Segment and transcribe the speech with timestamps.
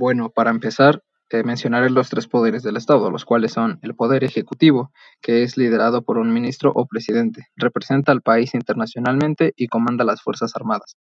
[0.00, 4.24] Bueno, para empezar, eh, mencionaré los tres poderes del Estado, los cuales son el poder
[4.24, 4.90] ejecutivo,
[5.20, 10.22] que es liderado por un ministro o presidente, representa al país internacionalmente y comanda las
[10.22, 10.96] Fuerzas Armadas.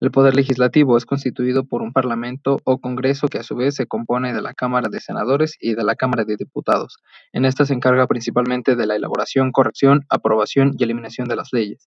[0.00, 3.86] El poder legislativo es constituido por un parlamento o congreso que a su vez se
[3.86, 6.98] compone de la Cámara de Senadores y de la Cámara de Diputados.
[7.32, 11.88] En esta se encarga principalmente de la elaboración, corrección, aprobación y eliminación de las leyes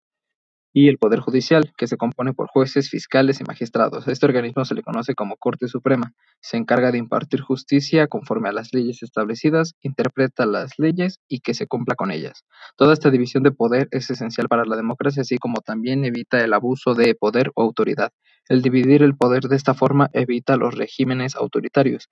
[0.73, 4.07] y el Poder Judicial, que se compone por jueces, fiscales y magistrados.
[4.07, 6.13] este organismo se le conoce como Corte Suprema.
[6.41, 11.53] Se encarga de impartir justicia conforme a las leyes establecidas, interpreta las leyes y que
[11.53, 12.43] se cumpla con ellas.
[12.75, 16.53] Toda esta división de poder es esencial para la democracia, así como también evita el
[16.53, 18.11] abuso de poder o autoridad.
[18.49, 22.09] El dividir el poder de esta forma evita los regímenes autoritarios,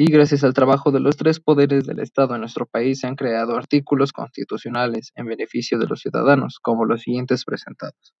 [0.00, 3.16] y gracias al trabajo de los tres poderes del Estado en nuestro país se han
[3.16, 8.14] creado artículos constitucionales en beneficio de los ciudadanos, como los siguientes presentados.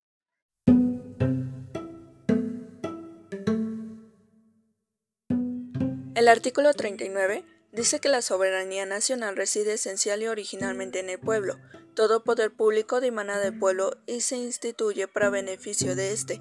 [6.16, 11.58] El artículo 39 dice que la soberanía nacional reside esencial y originalmente en el pueblo.
[11.94, 16.40] Todo poder público dimana del pueblo y se instituye para beneficio de éste.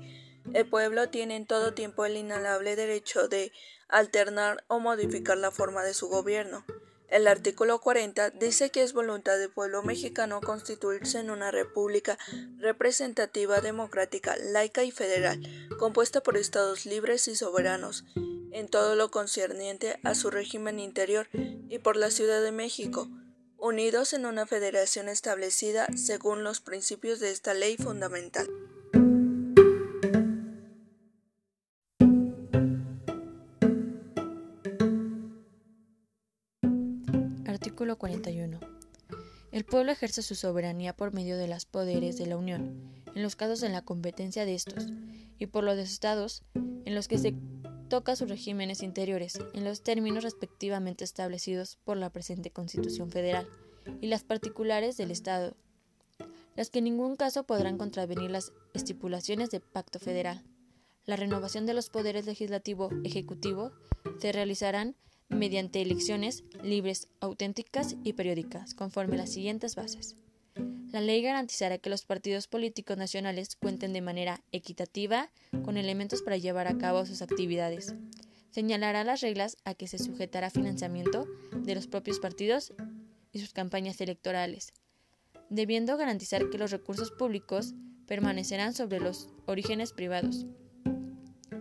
[0.53, 3.51] El pueblo tiene en todo tiempo el inalable derecho de
[3.87, 6.65] alternar o modificar la forma de su gobierno.
[7.09, 12.17] El artículo 40 dice que es voluntad del pueblo mexicano constituirse en una república
[12.57, 15.41] representativa, democrática, laica y federal,
[15.79, 18.03] compuesta por estados libres y soberanos,
[18.51, 21.29] en todo lo concerniente a su régimen interior
[21.69, 23.07] y por la Ciudad de México,
[23.57, 28.49] unidos en una federación establecida según los principios de esta ley fundamental.
[37.77, 38.59] Artículo 41.
[39.51, 43.35] El pueblo ejerce su soberanía por medio de los poderes de la Unión, en los
[43.35, 44.87] casos de la competencia de estos,
[45.37, 47.35] y por los de estados, en los que se
[47.87, 53.47] toca sus regímenes interiores, en los términos respectivamente establecidos por la presente Constitución Federal,
[54.01, 55.55] y las particulares del Estado,
[56.55, 60.43] las que en ningún caso podrán contravenir las estipulaciones del Pacto Federal.
[61.05, 63.71] La renovación de los poderes legislativo, ejecutivo,
[64.19, 64.95] se realizarán
[65.29, 70.15] mediante elecciones libres, auténticas y periódicas, conforme a las siguientes bases.
[70.91, 75.29] La ley garantizará que los partidos políticos nacionales cuenten de manera equitativa
[75.65, 77.93] con elementos para llevar a cabo sus actividades.
[78.51, 82.73] Señalará las reglas a que se sujetará financiamiento de los propios partidos
[83.33, 84.73] y sus campañas electorales,
[85.49, 87.73] debiendo garantizar que los recursos públicos
[88.07, 90.45] permanecerán sobre los orígenes privados.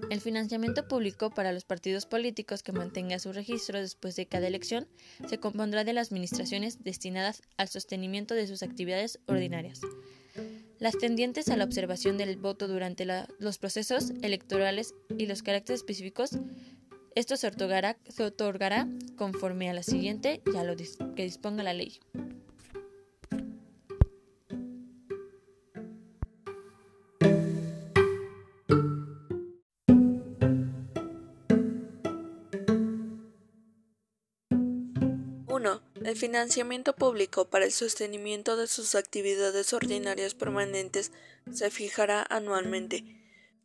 [0.09, 4.87] El financiamiento público para los partidos políticos que mantenga su registro después de cada elección
[5.28, 9.81] se compondrá de las administraciones destinadas al sostenimiento de sus actividades ordinarias.
[10.78, 13.06] Las tendientes a la observación del voto durante
[13.39, 16.38] los procesos electorales y los caracteres específicos,
[17.15, 21.99] esto se otorgará, conforme a la siguiente y a lo que disponga la ley.
[36.06, 41.11] El financiamiento público para el sostenimiento de sus actividades ordinarias permanentes
[41.53, 43.03] se fijará anualmente,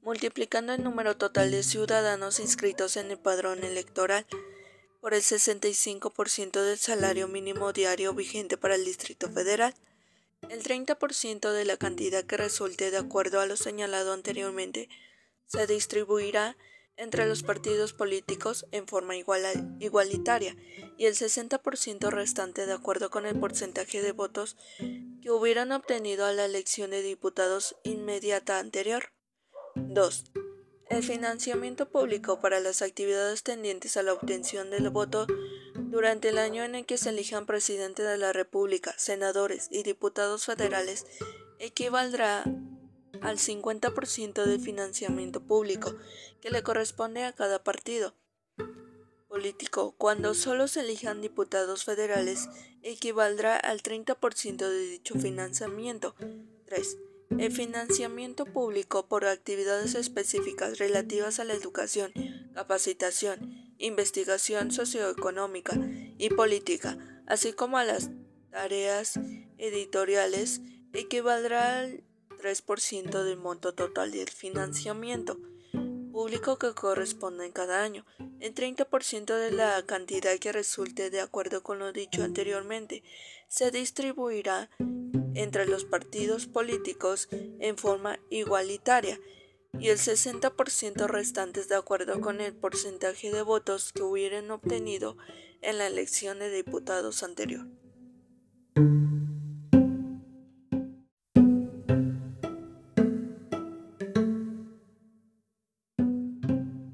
[0.01, 4.25] multiplicando el número total de ciudadanos inscritos en el padrón electoral
[5.01, 9.75] por el 65% del salario mínimo diario vigente para el Distrito Federal.
[10.49, 14.89] El 30% de la cantidad que resulte de acuerdo a lo señalado anteriormente
[15.45, 16.57] se distribuirá
[17.01, 20.55] entre los partidos políticos en forma igualitaria
[20.99, 24.55] y el 60% restante de acuerdo con el porcentaje de votos
[25.21, 29.13] que hubieran obtenido a la elección de diputados inmediata anterior.
[29.75, 30.25] 2.
[30.91, 35.25] El financiamiento público para las actividades tendientes a la obtención del voto
[35.73, 40.45] durante el año en el que se elijan presidente de la República, senadores y diputados
[40.45, 41.07] federales
[41.57, 42.43] equivaldrá
[43.21, 45.95] al 50% del financiamiento público
[46.39, 48.15] que le corresponde a cada partido
[49.27, 49.95] político.
[49.97, 52.49] Cuando solo se elijan diputados federales,
[52.81, 56.15] equivaldrá al 30% de dicho financiamiento.
[56.65, 56.97] 3.
[57.39, 62.11] El financiamiento público por actividades específicas relativas a la educación,
[62.53, 65.79] capacitación, investigación socioeconómica
[66.17, 68.09] y política, así como a las
[68.49, 69.17] tareas
[69.57, 70.59] editoriales,
[70.91, 72.03] equivaldrá al
[72.41, 75.37] 3% del monto total del financiamiento
[76.11, 78.05] público que corresponde en cada año,
[78.39, 83.03] el 30% de la cantidad que resulte de acuerdo con lo dicho anteriormente,
[83.47, 84.69] se distribuirá
[85.35, 89.19] entre los partidos políticos en forma igualitaria
[89.79, 95.17] y el 60% restantes de acuerdo con el porcentaje de votos que hubieran obtenido
[95.61, 97.67] en la elección de diputados anterior.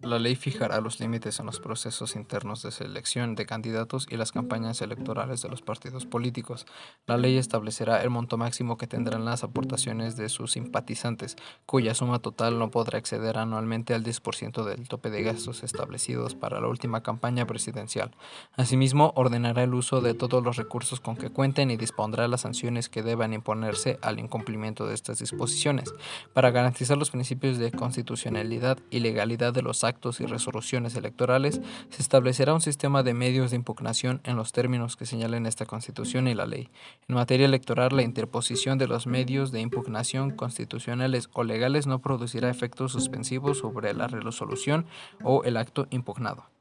[0.08, 4.32] La ley fijará los límites en los procesos internos de selección de candidatos y las
[4.32, 6.66] campañas electorales de los partidos políticos.
[7.08, 12.20] La ley establecerá el monto máximo que tendrán las aportaciones de sus simpatizantes, cuya suma
[12.20, 17.04] total no podrá exceder anualmente al 10% del tope de gastos establecidos para la última
[17.04, 18.12] campaña presidencial.
[18.56, 22.88] Asimismo, ordenará el uso de todos los recursos con que cuenten y dispondrá las sanciones
[22.88, 25.94] que deban imponerse al incumplimiento de estas disposiciones.
[26.32, 31.60] Para garantizar los principios de constitucionalidad y legalidad de los actos y resoluciones electorales,
[31.90, 36.28] se establecerá un sistema de medios de impugnación en los términos que señalen esta Constitución
[36.28, 36.70] y la ley.
[37.08, 42.52] En materia electoral, la interposición de los medios de impugnación constitucionales o legales no producirá
[42.52, 44.86] efectos suspensivos sobre la resolución
[45.24, 46.57] o el acto impugnado.